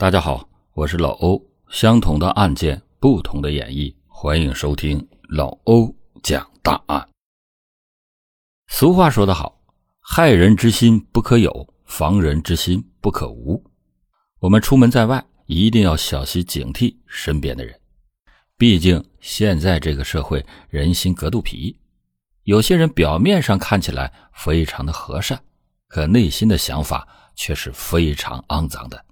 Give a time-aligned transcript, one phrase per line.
[0.00, 1.44] 大家好，我是老欧。
[1.70, 7.04] 相同的案件，不同的演绎，欢迎收听老欧讲大案。
[8.68, 9.60] 俗话说得好，
[9.98, 13.60] 害人之心不可有，防人之心不可无。
[14.38, 17.76] 我们出门在外，一定要小心警惕身边的人。
[18.56, 21.76] 毕竟现在这个社会，人心隔肚皮，
[22.44, 25.42] 有些人表面上看起来非常的和善，
[25.88, 27.04] 可内心的想法
[27.34, 29.04] 却是非常肮脏的。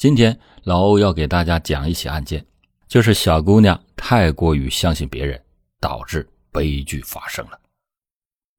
[0.00, 2.42] 今天老欧要给大家讲一起案件，
[2.88, 5.38] 就是小姑娘太过于相信别人，
[5.78, 7.60] 导致悲剧发生了。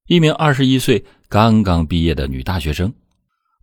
[0.06, 2.94] 一名二十一岁刚刚毕业的女大学生，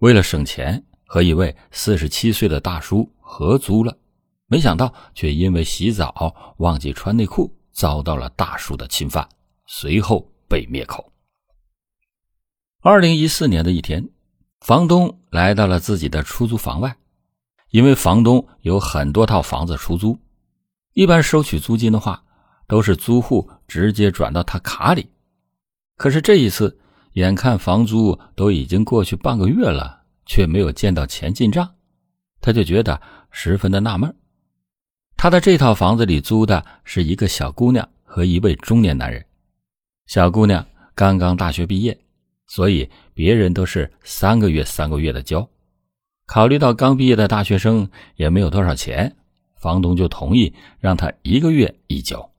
[0.01, 3.97] 为了省钱，和一位四十七岁的大叔合租了，
[4.49, 9.29] 没想到却因为洗澡忘记穿内裤，遭到了大叔的侵犯，
[9.67, 11.13] 随后被灭口。
[12.83, 14.09] 二零一四年的一天，
[14.63, 16.97] 房东来到了自己的出租房外。
[17.71, 20.19] 因为房东有很多套房子出租，
[20.95, 22.25] 一般收取租金的话，
[22.67, 25.11] 都是租户直接转到他卡里。
[25.97, 26.79] 可是这一次，
[27.13, 31.75] 眼看房租都已经过去半个月了，却没有见到钱进账，
[32.41, 34.15] 他就觉得十分的纳闷。
[35.17, 39.25] 他的这套房子里租的是一个小姑娘和一位中年男人，
[40.07, 41.99] 小姑娘刚刚大学毕业，
[42.47, 45.47] 所以别人都是三个月三个月的交。
[46.29, 49.17] 考虑到刚毕业的大学生也没有多少钱，
[49.57, 52.31] 房东就同意让他一个月一交。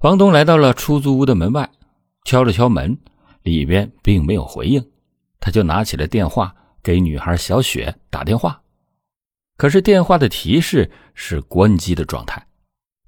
[0.00, 1.70] 房东来到了出租屋的门外，
[2.24, 2.98] 敲了敲门，
[3.44, 4.84] 里边并没有回应，
[5.38, 8.60] 他就拿起了电话给女孩小雪打电话，
[9.56, 12.44] 可是电话的提示是关机的状态，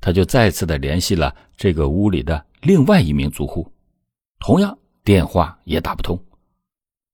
[0.00, 3.68] 他就再次的联系了这个屋里的另外一名租户，
[4.38, 6.16] 同样电话也打不通。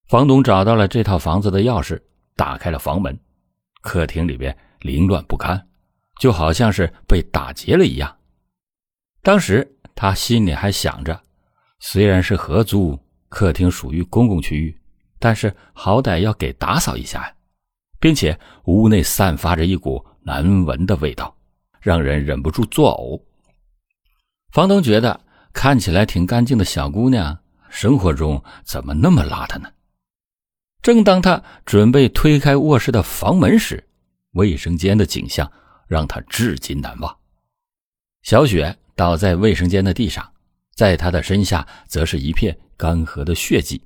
[0.08, 1.98] 房东找到了这套房子的钥匙。
[2.38, 3.18] 打开了房门，
[3.82, 5.60] 客厅里边凌乱不堪，
[6.20, 8.16] 就好像是被打劫了一样。
[9.22, 11.20] 当时他心里还想着，
[11.80, 12.96] 虽然是合租，
[13.28, 14.80] 客厅属于公共区域，
[15.18, 17.34] 但是好歹要给打扫一下呀，
[17.98, 21.36] 并且屋内散发着一股难闻的味道，
[21.80, 23.20] 让人忍不住作呕。
[24.52, 25.20] 房东觉得
[25.52, 27.36] 看起来挺干净的小姑娘，
[27.68, 29.68] 生活中怎么那么邋遢呢？
[30.82, 33.88] 正当他准备推开卧室的房门时，
[34.32, 35.50] 卫生间的景象
[35.86, 37.16] 让他至今难忘。
[38.22, 40.32] 小雪倒在卫生间的地上，
[40.74, 43.82] 在她的身下则是一片干涸的血迹。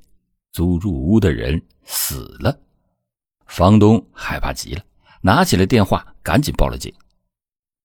[0.52, 2.54] 租住屋的人死了。
[3.46, 4.82] 房东害怕极了，
[5.22, 6.92] 拿起了电话，赶紧报了警。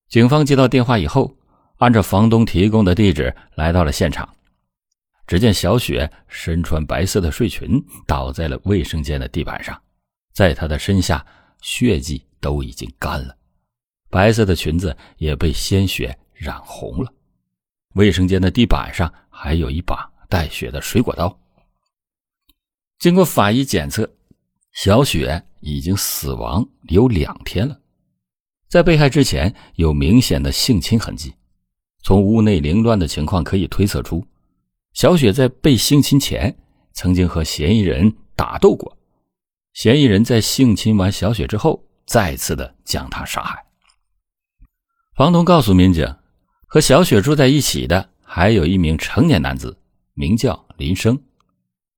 [0.09, 1.37] 警方接到电话以后，
[1.77, 4.27] 按照房东提供的地址来到了现场。
[5.27, 9.79] 只见小雪身穿白色的睡裙，倒在了卫生间的地板上，
[10.33, 11.23] 在她的身下，
[11.61, 13.35] 血迹都已经干了，
[14.09, 17.13] 白色的裙子也被鲜血染红了。
[17.95, 21.37] 卫生间的地板上还有一把带血的水果刀。
[22.97, 24.09] 经过法医检测，
[24.71, 27.77] 小雪已经死亡有两天了，
[28.69, 31.33] 在被害之前有明显的性侵痕迹，
[32.01, 34.25] 从屋内凌乱的情况可以推测出。
[34.97, 36.57] 小雪在被性侵前
[36.91, 38.97] 曾经和嫌疑人打斗过，
[39.73, 43.63] 嫌疑人在性侵完小雪之后，再次的将她杀害。
[45.15, 46.15] 房东告诉民警，
[46.65, 49.77] 和小雪住在一起的还有一名成年男子，
[50.15, 51.15] 名叫林生。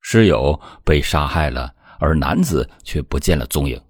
[0.01, 3.81] 室友被杀害了，而男子却不见了踪影，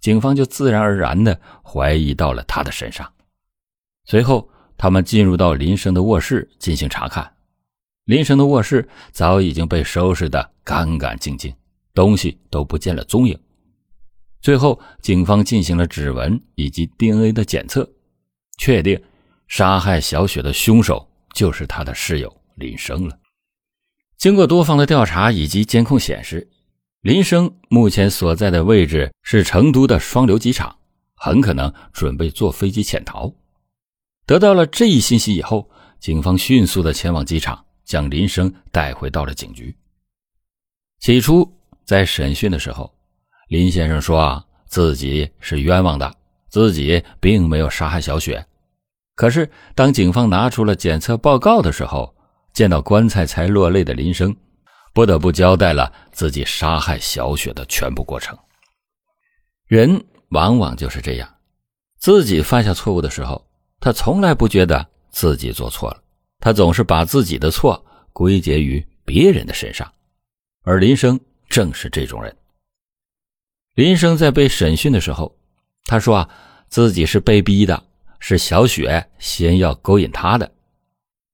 [0.00, 3.06] 警方就自然而然的怀疑到了他的身上。
[4.06, 7.35] 随后，他们进入到林生的卧室进行查看。
[8.06, 11.52] 林生的卧室早已经被收拾得干干净净，
[11.92, 13.36] 东西都不见了踪影。
[14.40, 17.88] 最后，警方进行了指纹以及 DNA 的检测，
[18.58, 19.02] 确定
[19.48, 23.18] 杀害小雪的凶手就是他的室友林生了。
[24.16, 26.48] 经过多方的调查以及监控显示，
[27.00, 30.76] 林生目前所在的位置是成都的双流机场，
[31.16, 33.34] 很可能准备坐飞机潜逃。
[34.26, 37.65] 得到了这一信息以后，警方迅速的前往机场。
[37.86, 39.74] 将林生带回到了警局。
[40.98, 41.50] 起初，
[41.84, 42.92] 在审讯的时候，
[43.48, 46.14] 林先生说啊，自己是冤枉的，
[46.50, 48.44] 自己并没有杀害小雪。
[49.14, 52.14] 可是，当警方拿出了检测报告的时候，
[52.52, 54.36] 见到棺材才落泪的林生，
[54.92, 58.36] 不得不交代了自己杀害小雪的全部过程。
[59.66, 61.36] 人往往就是这样，
[61.98, 63.46] 自己犯下错误的时候，
[63.80, 66.02] 他从来不觉得自己做错了。
[66.46, 69.92] 他总是把自己的错归结于别人的身上，
[70.62, 72.36] 而林生正是这种人。
[73.74, 75.36] 林生在被审讯的时候，
[75.86, 76.30] 他说啊，
[76.68, 77.82] 自己是被逼的，
[78.20, 80.48] 是小雪先要勾引他的。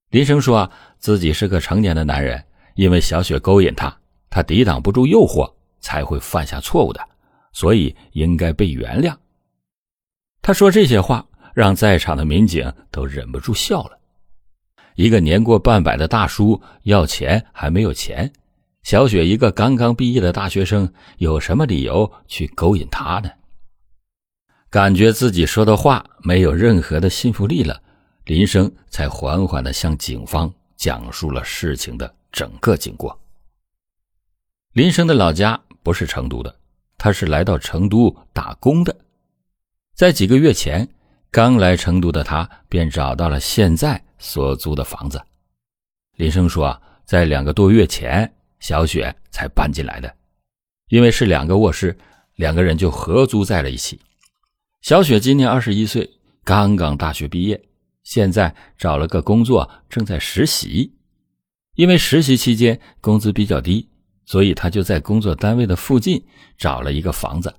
[0.09, 2.43] 林生说啊，自己是个成年的男人，
[2.75, 3.95] 因为小雪勾引他，
[4.31, 7.07] 他抵挡不住诱惑，才会犯下错误的，
[7.53, 9.15] 所以应该被原谅。
[10.41, 11.23] 他说这些话，
[11.53, 13.99] 让在场的民警都忍不住笑了。
[14.95, 18.33] 一个年过半百的大叔要钱还没有钱，
[18.83, 23.31] 小雪一个刚刚毕业的大学生，有什么理由去勾引他呢？
[24.71, 27.83] 感觉自己说的话没有任何的信服力了，
[28.25, 33.19] 林生才缓缓的向警方讲述了事情的整个经过。
[34.73, 36.57] 林生的老家不是成都的，
[36.97, 38.97] 他是来到成都打工的，
[39.95, 40.89] 在几个月前
[41.33, 44.01] 刚来成都的他便找到了现在。
[44.25, 45.21] 所租的房子，
[46.15, 50.15] 林生说，在两个多月前，小雪才搬进来的，
[50.91, 51.99] 因为是两个卧室，
[52.37, 54.01] 两个人就合租在了一起。
[54.81, 56.09] 小雪今年二十一岁，
[56.45, 57.61] 刚刚大学毕业，
[58.05, 60.95] 现在找了个工作，正在实习。
[61.75, 63.89] 因为实习期间工资比较低，
[64.25, 66.25] 所以他就在工作单位的附近
[66.57, 67.53] 找了一个房子。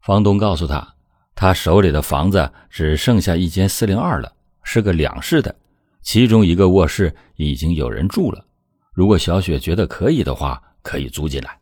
[0.00, 0.93] 房东告诉他，
[1.34, 4.32] 他手里的房子只剩下一间四零二了。
[4.66, 5.54] 是个两室的，
[6.02, 8.46] 其中一个卧室已经有人住了。
[8.94, 11.58] 如果小雪觉得可以的话，可以租进来。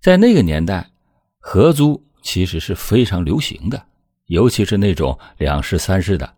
[0.00, 0.90] 在那个年代，
[1.38, 3.80] 合租其实是非常流行的，
[4.26, 6.34] 尤其是那种两室三室的，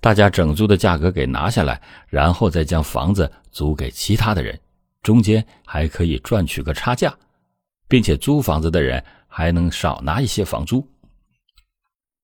[0.00, 4.58] 大家整租的价格给拿下来，然后再将房子租给其他的人，
[5.02, 7.14] 中间还可以赚取个差价，
[7.86, 10.86] 并且租房子的人还能少拿一些房租。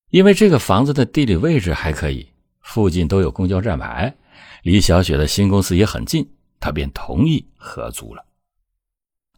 [0.09, 2.27] 因为这个房子的地理位置还可以。
[2.61, 4.13] 附近都有公交站牌，
[4.61, 8.25] 离小雪的新公司也很近，他便同意合租了。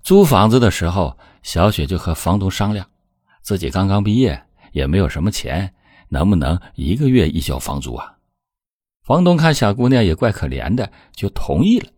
[0.01, 2.89] 租房子的时候，小雪就和房东商量，
[3.43, 5.71] 自己刚刚毕业，也没有什么钱，
[6.07, 8.17] 能不能一个月一交房租啊？
[9.03, 11.91] 房东看小姑娘也怪可怜的，就同意了。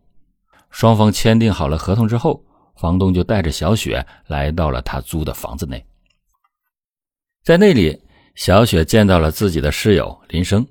[0.69, 2.43] 双方签订好了合同之后，
[2.75, 5.85] 房东就带着小雪来到了他租的房子内。
[7.43, 8.01] 在那里，
[8.35, 10.65] 小雪见到了自己的室友林生。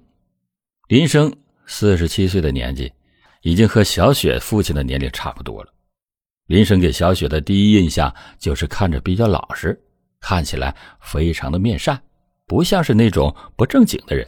[0.89, 1.33] 林生
[1.67, 2.93] 四十七岁的年纪，
[3.43, 5.73] 已经和小雪父亲的年龄差不多了。
[6.47, 9.79] 林生给小雪的第一印象就是看着比较老实，
[10.21, 12.01] 看起来非常的面善，
[12.47, 14.27] 不像是那种不正经的人，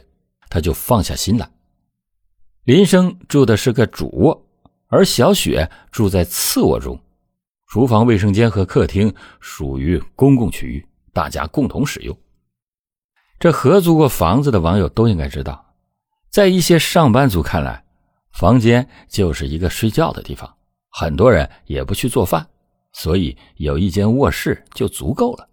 [0.49, 1.49] 他就放下心来。
[2.63, 4.47] 林生住的是个主卧，
[4.87, 6.97] 而小雪住在次卧中，
[7.67, 12.17] 厨房、卫生间和客厅属于公共区域，大家共同使用。
[13.39, 15.73] 这合租过房子的网友都应该知道。
[16.29, 17.83] 在一些上班族看来，
[18.31, 20.51] 房间就是一个睡觉的地方，
[20.89, 22.47] 很多人也不去做饭，
[22.91, 25.47] 所以有一间卧室就足够了。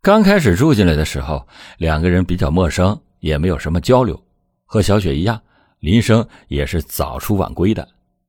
[0.00, 1.46] 刚开始住进来的时候，
[1.78, 4.20] 两个人比较陌生，也没有什么交流。
[4.64, 5.40] 和小雪一样，
[5.80, 7.86] 林生也是早出晚归的，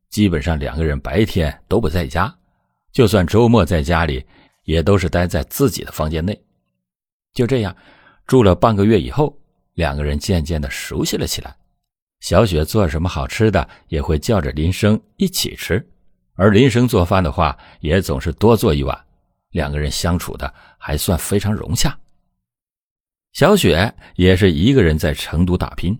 [0.10, 2.34] 基本上两个人白天都不在家，
[2.92, 4.26] 就算周末在家里，
[4.64, 6.42] 也都是待在自己的房间内。
[7.34, 7.76] 就这样，
[8.30, 9.36] 住了半个月以后。
[9.76, 11.56] 两个人渐渐的熟悉了起来，
[12.20, 15.88] 小雪做什么好吃的也会叫着林生一起吃，
[16.34, 19.06] 而林生做饭的话也总是多做一碗，
[19.52, 21.98] 两个人相处的还算非常融洽。
[23.31, 25.98] 小雪也是一个人在成都打拼，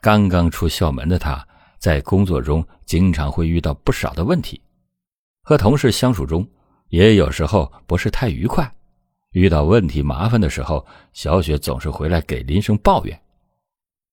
[0.00, 1.44] 刚刚出校门的她，
[1.80, 4.62] 在工作中经常会遇到不少的问题，
[5.42, 6.48] 和同事相处中
[6.90, 8.72] 也有时候不是太愉快。
[9.32, 13.20] 遇到问题麻烦的时候，小雪总是回来给林生抱怨。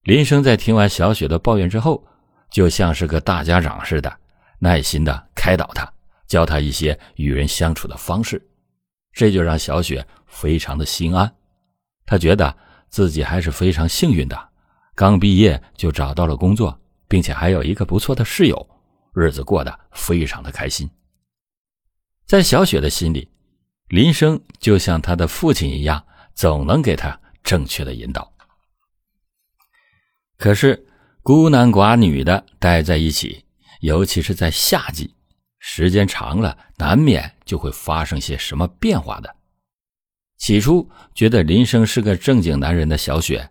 [0.04, 2.06] 林生在听完小雪的抱怨之后，
[2.50, 4.20] 就像是个大家长似的，
[4.60, 5.90] 耐心的开导她，
[6.28, 8.46] 教她一些与人相处的方式。
[9.14, 11.34] 这就让小雪非常的心安。
[12.06, 12.56] 她觉得
[12.90, 14.50] 自己还是非常幸运的，
[14.94, 18.70] 刚毕业就找到了工作，并且还有一个不错的室友，
[19.14, 20.90] 日子过得非常的开心。
[22.26, 23.30] 在小雪的心里。
[23.96, 28.30] 林生就像他的父亲一样，总能给他正确的引导。
[30.38, 30.86] 可是
[31.24, 33.46] 孤男寡女的待在一起，
[33.80, 35.16] 尤其是在夏季，
[35.60, 39.34] 时间长了，难免就会发生些什么变化的。
[40.36, 43.50] 起初觉得林生是个正经男人的小雪，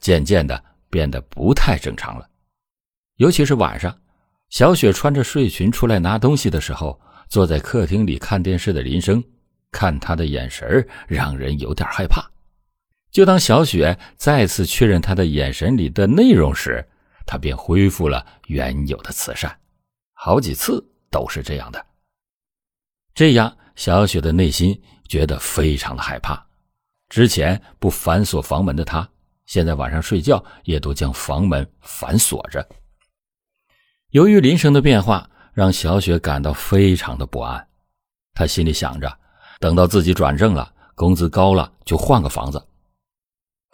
[0.00, 2.28] 渐渐的变得不太正常了。
[3.18, 3.96] 尤其是晚上，
[4.48, 9.22] 小雪穿着睡裙出来拿东西的时候，坐在客厅里看电视的林生。
[9.72, 12.24] 看他的眼神让人有点害怕。
[13.10, 16.86] 就当小雪再次确认他的眼神里的内容时，
[17.24, 19.58] 他便恢复了原有的慈善。
[20.12, 21.86] 好几次都是这样的。
[23.14, 26.46] 这样，小雪的内心觉得非常的害怕。
[27.08, 29.08] 之前不反锁房门的他，
[29.46, 32.66] 现在晚上睡觉也都将房门反锁着。
[34.10, 37.66] 由于林生的变化，让小雪感到非常的不安。
[38.34, 39.18] 她心里想着，
[39.58, 42.62] 等到自己转正了，工资高了，就换个房子。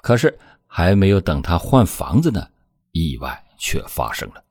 [0.02, 0.36] 可是
[0.66, 2.46] 还没有等他换房子呢，
[2.92, 4.42] 意外却发生了。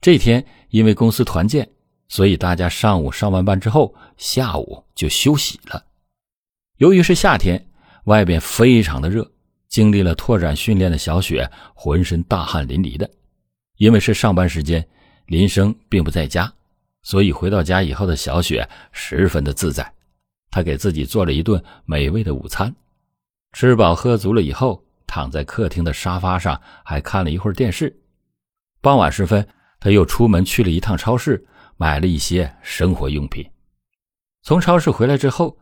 [0.00, 1.68] 这天，因为公司团建，
[2.08, 5.84] 所以大家上午上完班之后，下午就休息了。
[6.78, 7.68] 由于是夏天，
[8.04, 9.30] 外边非常的热，
[9.68, 13.08] 经历了拓展训练的小雪浑身大汗淋漓的。
[13.76, 14.86] 因为是上班时间，
[15.26, 16.50] 林生并不在家，
[17.02, 19.90] 所以回到家以后的小雪十分的自在。
[20.50, 22.74] 他给自己做了一顿美味的午餐，
[23.52, 27.94] 吃饱喝足了以后，躺在客厅的沙发上，还看了一会儿电视。
[28.80, 29.46] 傍晚时分。
[29.82, 31.42] 他又出门去了一趟超市，
[31.78, 33.42] 买了一些生活用品。
[34.42, 35.56] 从超市回来之后，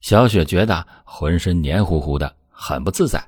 [0.00, 3.22] 小雪觉得浑身黏糊糊的，很不自在。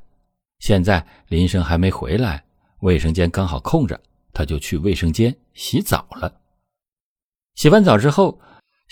[0.60, 2.42] 现在林生还没回来，
[2.80, 4.00] 卫生间刚好空着，
[4.32, 6.34] 他就去卫生间洗澡了。
[7.54, 8.40] 洗完澡之后，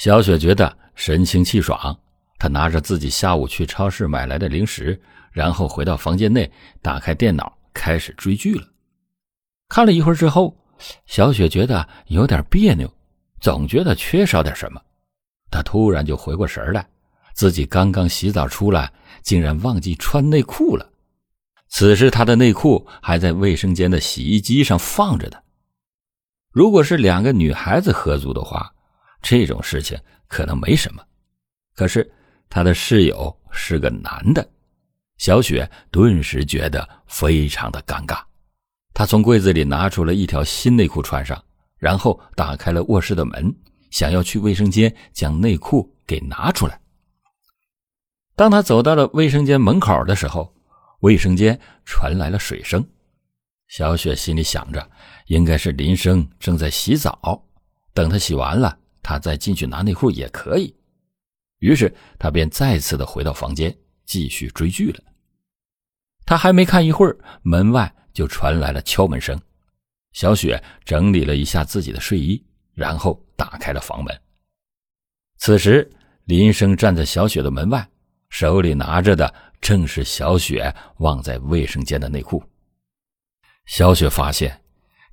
[0.00, 1.94] 小雪觉得神清气爽。
[2.38, 4.98] 她拿着自己下午去超市买来的零食，
[5.30, 8.66] 然后回到房间内，打开电脑，开始追剧了。
[9.68, 10.56] 看了一会儿之后。
[11.04, 12.90] 小雪觉得有点别扭，
[13.38, 14.80] 总觉得缺少点什么。
[15.50, 16.88] 她突然就回过神来，
[17.34, 18.90] 自己刚刚洗澡出来，
[19.20, 20.90] 竟然忘记穿内裤了。
[21.68, 25.36] 此时她的内裤还在卫生间的洗衣机上放着呢。
[26.50, 28.72] 如果是两个女孩子合租的话，
[29.22, 29.98] 这种事情
[30.28, 31.02] 可能没什么。
[31.74, 32.10] 可是
[32.48, 34.46] 他的室友是个男的，
[35.18, 38.22] 小雪顿时觉得非常的尴尬。
[38.92, 41.42] 她从柜子里拿出了一条新内裤穿上，
[41.78, 43.54] 然后打开了卧室的门，
[43.90, 46.78] 想要去卫生间将内裤给拿出来。
[48.34, 50.52] 当他走到了卫生间门口的时候，
[51.00, 52.84] 卫生间传来了水声。
[53.68, 54.90] 小雪心里想着，
[55.26, 57.44] 应该是林生正在洗澡，
[57.94, 60.74] 等他洗完了，他再进去拿内裤也可以。
[61.58, 65.00] 于是他便再次的回到房间，继续追剧了。
[66.24, 67.94] 他还没看一会儿，门外。
[68.12, 69.40] 就传来了敲门声，
[70.12, 74.20] 小雪整理了一下自己的睡衣，然后打开了房门。
[75.38, 75.88] 此时，
[76.24, 77.88] 林生站在小雪的门外，
[78.28, 82.42] 手里拿着的正是小雪忘在卫生间的内裤。
[83.66, 84.60] 小雪发现，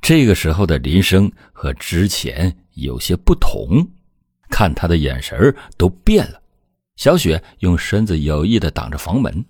[0.01, 3.85] 这个时候的林生和之前有些不同，
[4.49, 6.41] 看他的眼神都变了。
[6.95, 9.45] 小雪用身子有意的挡着房门。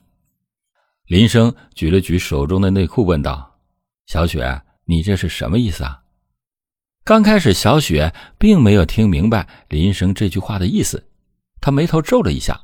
[1.06, 3.60] 林生举了举手中的内裤，问道
[4.08, 6.04] ：“小雪，你这是什么意思啊？”
[7.06, 11.08] 刚开始，小雪并没有听明白林生这句话的意思，
[11.62, 12.60] 他眉头皱了一下。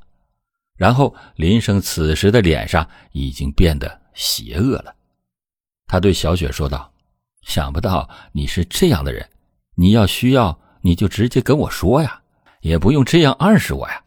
[0.76, 4.94] 然后，林生此时的脸上已经变得邪恶了。
[5.88, 6.92] 他对小雪说道
[7.44, 9.26] ：“想不到你是这样的人，
[9.76, 12.22] 你要需要你就直接跟我说呀，
[12.62, 14.04] 也不用这样暗示我呀。”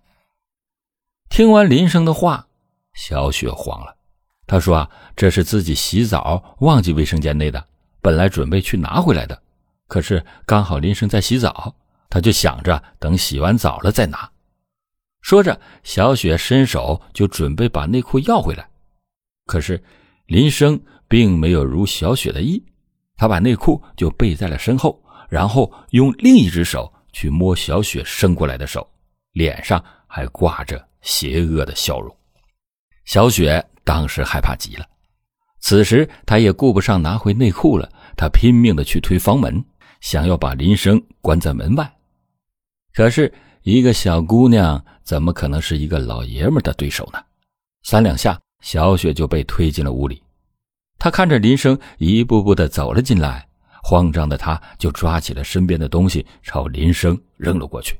[1.28, 2.46] 听完林生的话，
[2.94, 3.96] 小雪慌了。
[4.46, 7.66] 他说：“啊，这是自己洗澡忘记卫生间内的，
[8.00, 9.42] 本来准备去拿回来的，
[9.88, 11.74] 可是刚好林生在洗澡，
[12.08, 14.30] 他就想着等洗完澡了再拿。”
[15.20, 18.68] 说着，小雪伸手就准备把内裤要回来，
[19.46, 19.82] 可是
[20.26, 22.64] 林生并没有如小雪的意，
[23.16, 28.86] 他把内裤就背在了身后，然后用另一只手去摸小雪伸过来的手，
[29.32, 32.14] 脸上还挂着邪恶的笑容。
[33.04, 33.64] 小雪。
[33.86, 34.84] 当时害怕极了，
[35.60, 39.64] 此时她也顾不上拿回内裤了，她拼命的去推房门，
[40.00, 41.88] 想要把林生关在门外。
[42.92, 47.20] 可是，一个小姑娘怎么可能是一个老爷们的对手呢？
[47.84, 50.20] 三两下，小雪就被推进了屋里。
[50.98, 53.45] 她看着林生一步步的走了进来，
[53.88, 57.96] 慌张的他就抓起了身边的东西朝林生扔了过去。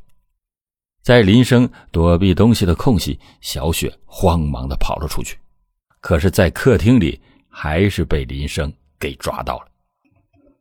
[1.01, 5.39] 在林生躲避东西的空隙，小雪慌忙的跑了出去。
[6.01, 9.67] 可是，在客厅里，还是被林生给抓到了。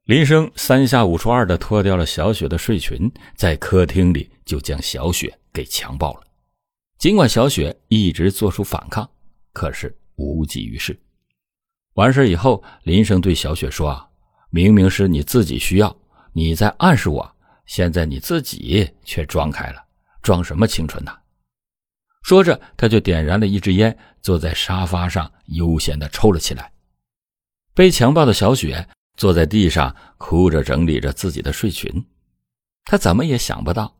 [0.03, 6.21] 林生三下五除二的脱掉了小雪的睡裙，在客厅里就将小雪给强暴了。
[6.99, 9.09] 尽管小雪一直做出反抗，
[9.53, 10.95] 可是无济于事。
[11.95, 14.07] 完事以后，林生对小雪说：“啊，
[14.55, 15.93] 明明是你自己需要，
[16.31, 17.35] 你在暗示我，
[17.65, 19.83] 现在你自己却装开了，
[20.21, 21.11] 装什么清纯呢？”
[22.23, 26.71] 说着，他就点燃了一支烟，坐在沙发上悠闲地抽了起来。
[27.73, 31.91] 被强暴的小雪坐在地上，哭着整理着自己的睡裙。
[32.85, 33.93] 她怎么也想不到，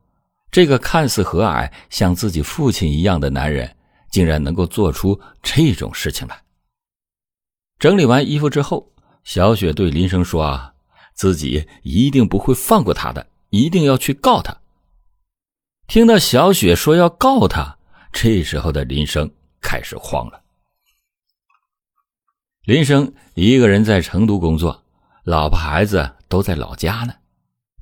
[0.51, 3.75] 这个看似和蔼、像自己父亲一样的男人，
[4.09, 6.41] 竟然能够做出这种事情来。
[7.77, 8.93] 整理完衣服之后，
[9.25, 10.73] 小雪对林生说：“啊，
[11.13, 14.55] 自己一定不会放过他的，一定要去告他。”
[15.87, 17.77] 听到小雪说要告他，
[18.13, 19.29] 这时候的林生
[19.59, 20.41] 开始慌了。
[22.65, 24.83] 林生一个人在成都工作，
[25.23, 27.13] 老婆孩子都在老家呢，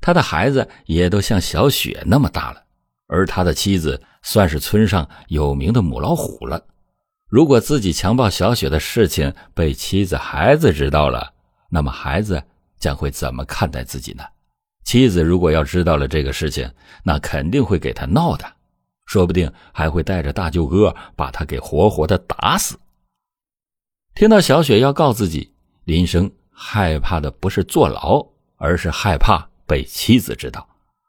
[0.00, 2.64] 他的孩子也都像小雪那么大了，
[3.06, 6.66] 而他的妻子算是村上有名的母老虎了。
[7.28, 11.33] 如果自己强暴小雪的事情被妻子、孩子知道了，
[11.74, 12.40] 那么孩子
[12.78, 14.22] 将会怎么看待自己呢？
[14.84, 16.70] 妻子如果要知道了这个事情，
[17.02, 18.46] 那肯定会给他闹的，
[19.06, 22.78] 说不定还会带着大舅哥把他给活活的打死。
[24.14, 25.52] 听到小雪要告自己，
[25.82, 30.68] 林生害怕的不是坐牢，而是害怕被妻子知道，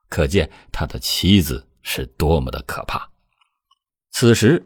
[0.10, 3.07] 可见他的妻子是多么的可怕。
[4.13, 4.65] 此时，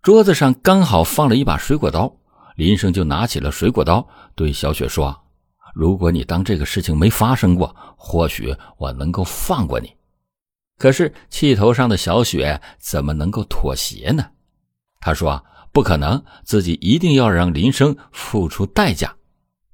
[0.00, 2.14] 桌子上刚好放了一把水果刀，
[2.54, 5.19] 林生就拿起了水果刀，对小雪说。
[5.74, 9.92] 如果你当这个事情没发生过，或许我能够放过你。
[10.78, 14.30] 可是气头上的小雪怎么能够妥协呢？
[15.00, 19.14] 他说：“不可能，自己一定要让林生付出代价。”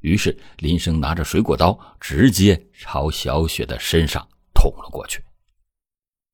[0.00, 5.22] 于是林生拿着水果刀，直接朝小雪的身上捅了过去。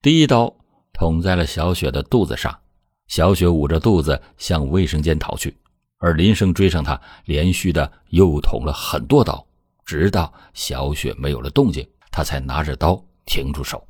[0.02, 0.54] 第一刀
[0.92, 2.58] 捅在了小雪的肚子上，
[3.06, 5.56] 小雪捂着肚子向卫生间逃去，
[5.98, 9.46] 而林生追上他，连续的又捅了很多刀。
[9.92, 13.86] 直到小雪没有了动静，他才拿着刀停住手。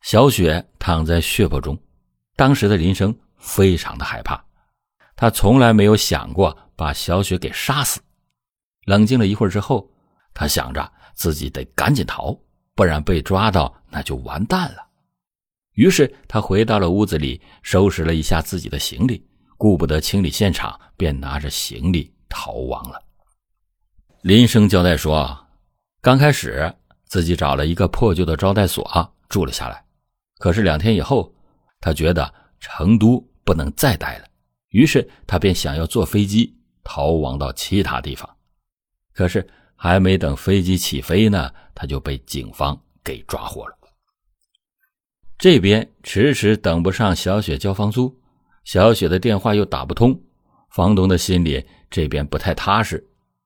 [0.00, 1.80] 小雪躺在血泊中，
[2.34, 4.44] 当时的林生非常的害怕，
[5.14, 8.00] 他从来没有想过把小雪给杀死。
[8.86, 9.88] 冷静了一会儿之后，
[10.34, 12.36] 他想着自己得赶紧逃，
[12.74, 14.84] 不然被抓到那就完蛋了。
[15.74, 19.24] 于是他回到了屋子里，收拾了一下自己的行李，
[19.56, 23.00] 顾不得清理现场，便拿着行李逃亡了。
[24.22, 25.36] 林生交代说
[26.00, 26.72] ：“刚开始
[27.06, 29.84] 自己找了一个破旧的招待所住了下来，
[30.38, 31.34] 可是两天以后，
[31.80, 34.26] 他觉得成都不能再待了，
[34.68, 38.30] 于是他便想要坐飞机逃亡到其他地方。
[39.12, 39.44] 可是
[39.74, 43.76] 还没等飞机起飞呢，他就被警方给抓获了。
[45.36, 48.16] 这边迟迟等不上小雪交房租，
[48.62, 50.16] 小雪的电话又打不通，
[50.70, 53.04] 房东的心里这边不太踏实。”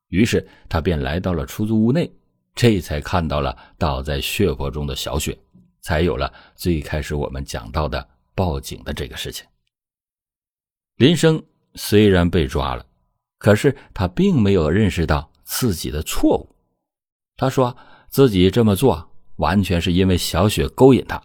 [0.09, 2.09] 于是他便来到了出租屋内，
[2.55, 5.37] 这才看到了倒在血泊中的小雪，
[5.81, 9.45] 才有了最开始我们讲到的报警的这个事情。
[10.97, 11.42] 林生
[11.75, 12.87] 虽然被抓了，
[13.38, 16.55] 可是他并没有认识到自己的错误。
[17.37, 17.77] 他说
[18.09, 21.21] 自己这么做完全是因为小雪勾引他，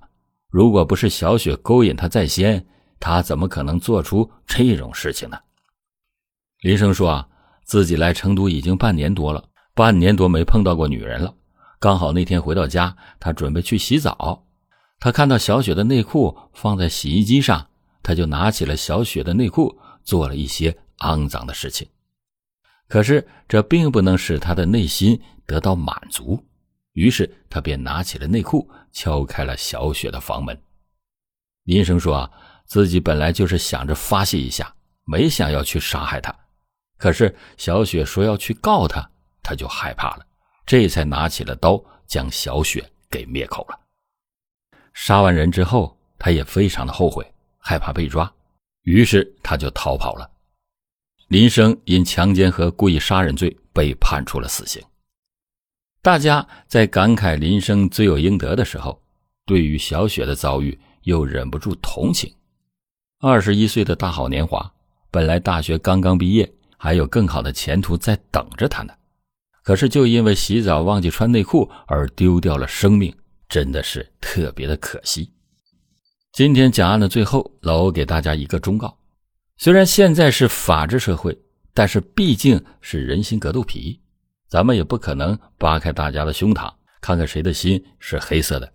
[0.49, 2.65] 如果不是小雪勾引他在先，
[2.99, 5.37] 他怎么可能做出这种事情呢？
[6.61, 7.27] 林生说啊。
[7.71, 9.41] 自己来成都已经半年多了，
[9.73, 11.33] 半年多没碰到过女人了。
[11.79, 14.45] 刚好那天回到家，他准备去洗澡，
[14.99, 17.65] 他看到小雪的内裤放在洗衣机上，
[18.03, 21.87] 他就拿起了小雪的内裤，做了一些肮脏的事情。
[22.89, 26.43] 可是这并不能使他的内心得到满足，
[26.91, 30.61] 于是他便拿起了内裤，敲开了小雪的房门。
[31.63, 32.31] 林生说：“啊
[32.65, 36.35] 自己本来就是想着发泄一下，没想要去杀害她。”
[37.01, 39.09] 可是小雪说要去告他，
[39.41, 40.25] 他就害怕了，
[40.67, 43.79] 这才拿起了刀将小雪给灭口了。
[44.93, 47.25] 杀完人之后，他也非常的后悔，
[47.57, 48.31] 害怕被抓，
[48.83, 50.29] 于是他就逃跑了。
[51.29, 54.79] 林生因强奸和故意杀人罪被判处了死刑。
[56.03, 59.01] 大家在感慨林生罪有应得的时候，
[59.47, 62.31] 对于小雪的遭遇又忍不住同情。
[63.19, 64.71] 二十一岁的大好年华，
[65.09, 66.53] 本来大学刚刚毕业。
[66.83, 68.91] 还有更好的前途在等着他呢，
[69.63, 73.15] 可是就因为洗澡忘记穿内裤而丢掉了生命，
[73.47, 75.31] 真的是特别的可惜。
[76.33, 78.97] 今天讲案的最后，老欧给大家一个忠告：
[79.57, 81.37] 虽然现在是法治社会，
[81.71, 84.01] 但是毕竟是人心隔肚皮，
[84.49, 88.73] 咱们也不可能扒开大家的胸膛，看看谁的心是黑色的。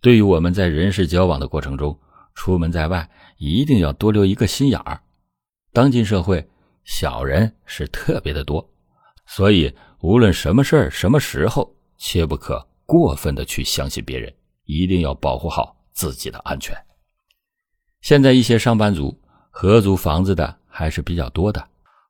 [0.00, 1.98] 对于我们在人事交往的过程中，
[2.36, 5.00] 出门在外一定要多留一个心眼儿。
[5.72, 6.48] 当今社会。
[6.84, 8.68] 小人是特别的多，
[9.26, 14.32] 所以无论什么事儿、什么时候，切不可过分的去相信别人，
[14.64, 16.76] 一定要保护好自己的安全。
[18.00, 19.16] 现在一些上班族
[19.50, 21.64] 合租房子的还是比较多的，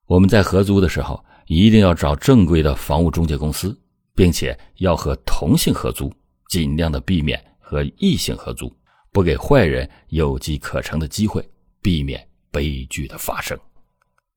[0.07, 3.79] 我们在合租的时候一定要找正规的房屋中介公司，
[4.15, 6.11] 并且要和同性合租，
[6.49, 8.75] 尽量的避免和异性合租，
[9.13, 11.47] 不给坏人有机可乘的机会，
[11.83, 13.59] 避免悲剧的发生。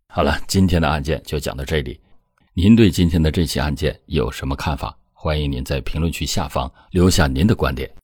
[0.08, 2.00] 好了，今天的案件就讲到这里。
[2.54, 4.98] 您对今天的这起案件有什么看法？
[5.12, 7.90] 欢迎您在评论区下方留下您的观点。